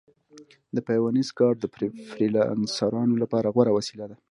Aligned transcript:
د 0.75 0.77
پیونیر 0.87 1.27
کارډ 1.39 1.57
د 1.61 1.65
فریلانسرانو 2.11 3.15
لپاره 3.23 3.47
غوره 3.55 3.71
وسیله 3.77 4.05
ده. 4.11 4.15